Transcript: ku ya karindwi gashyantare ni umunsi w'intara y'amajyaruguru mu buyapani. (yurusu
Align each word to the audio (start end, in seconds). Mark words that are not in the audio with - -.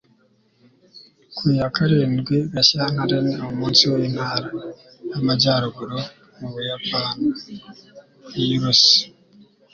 ku 1.35 1.43
ya 1.57 1.67
karindwi 1.75 2.37
gashyantare 2.53 3.17
ni 3.27 3.35
umunsi 3.51 3.81
w'intara 3.91 4.47
y'amajyaruguru 5.09 5.97
mu 6.37 6.47
buyapani. 6.53 7.27
(yurusu 8.49 8.95